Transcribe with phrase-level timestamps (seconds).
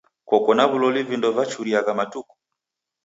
[0.29, 2.33] Koko na w'uloli vindo vachuriagha matuku?